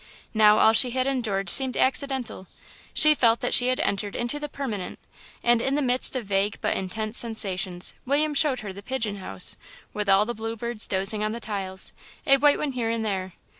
Now 0.33 0.57
all 0.57 0.73
she 0.73 0.89
had 0.89 1.05
endured 1.05 1.47
seemed 1.47 1.77
accidental; 1.77 2.47
she 2.91 3.13
felt 3.13 3.39
that 3.41 3.53
she 3.53 3.67
had 3.67 3.79
entered 3.81 4.15
into 4.15 4.39
the 4.39 4.49
permanent; 4.49 4.97
and 5.43 5.61
in 5.61 5.75
the 5.75 5.81
midst 5.83 6.15
of 6.15 6.25
vague 6.25 6.57
but 6.59 6.75
intense 6.75 7.19
sensations 7.19 7.93
William 8.03 8.33
showed 8.33 8.61
her 8.61 8.73
the 8.73 8.81
pigeon 8.81 9.17
house 9.17 9.57
with 9.93 10.09
all 10.09 10.25
the 10.25 10.33
blue 10.33 10.55
birds 10.55 10.87
dozing 10.87 11.23
on 11.23 11.33
the 11.33 11.39
tiles, 11.39 11.93
a 12.25 12.37
white 12.37 12.57
one 12.57 12.71
here 12.71 12.89
and 12.89 13.05
there. 13.05 13.33